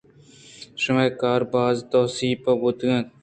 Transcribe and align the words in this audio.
شمئے 0.81 1.09
کار 1.21 1.41
ءِ 1.45 1.49
باز 1.51 1.75
توسیپ 1.91 2.43
بوتگ 2.61 2.89
اَت 2.93 3.07